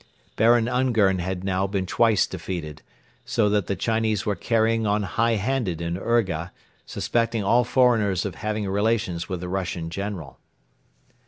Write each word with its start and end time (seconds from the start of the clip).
Baron 0.35 0.67
Ungern 0.67 1.19
had 1.19 1.43
now 1.43 1.67
been 1.67 1.85
twice 1.85 2.25
defeated, 2.25 2.81
so 3.23 3.49
that 3.49 3.67
the 3.67 3.75
Chinese 3.75 4.25
were 4.25 4.33
carrying 4.35 4.87
on 4.87 5.03
high 5.03 5.33
handed 5.35 5.79
in 5.79 5.95
Urga, 5.95 6.51
suspecting 6.87 7.43
all 7.43 7.63
foreigners 7.63 8.25
of 8.25 8.33
having 8.33 8.67
relations 8.67 9.29
with 9.29 9.41
the 9.41 9.47
Russian 9.47 9.91
General. 9.91 10.39